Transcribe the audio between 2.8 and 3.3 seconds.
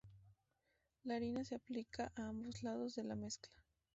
de la